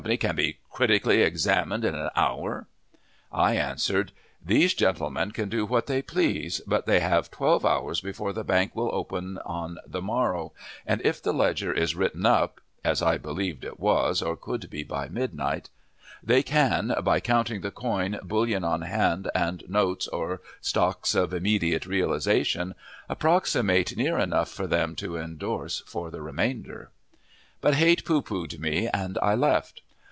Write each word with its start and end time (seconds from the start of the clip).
can 0.19 0.35
be 0.35 0.57
critically 0.71 1.21
examined 1.21 1.85
in 1.85 1.93
an 1.93 2.09
hour?" 2.15 2.65
I 3.31 3.55
answered: 3.55 4.11
"These 4.43 4.73
gentlemen 4.73 5.29
can 5.29 5.47
do 5.47 5.63
what 5.63 5.85
they 5.85 6.01
please, 6.01 6.59
but 6.65 6.87
they 6.87 6.99
have 7.01 7.29
twelve 7.29 7.63
hours 7.63 8.01
before 8.01 8.33
the 8.33 8.43
bank 8.43 8.75
will 8.75 8.89
open 8.95 9.37
on 9.45 9.77
the 9.85 10.01
morrow, 10.01 10.53
and 10.87 11.05
if 11.05 11.21
the 11.21 11.31
ledger 11.31 11.71
is 11.71 11.95
written 11.95 12.25
up" 12.25 12.61
(as 12.83 13.03
I 13.03 13.19
believed 13.19 13.63
it 13.63 13.79
was 13.79 14.23
or 14.23 14.35
could 14.35 14.71
be 14.71 14.83
by 14.83 15.07
midnight), 15.07 15.69
"they 16.23 16.41
can 16.41 16.95
(by 17.03 17.19
counting 17.19 17.61
the 17.61 17.69
coin, 17.69 18.19
bullion 18.23 18.63
on 18.63 18.81
hand, 18.81 19.29
and 19.35 19.63
notes 19.69 20.07
or 20.07 20.41
stocks 20.61 21.13
of 21.13 21.31
immediate 21.31 21.85
realization) 21.85 22.73
approximate 23.07 23.95
near 23.95 24.17
enough 24.17 24.49
for 24.49 24.65
them 24.65 24.95
to 24.95 25.17
indorse 25.17 25.81
for 25.85 26.09
the 26.09 26.23
remainder." 26.23 26.89
But 27.61 27.75
Height 27.75 28.03
pooh 28.03 28.23
poohed 28.23 28.57
me, 28.59 28.87
and 28.91 29.19
I 29.21 29.35
left. 29.35 29.83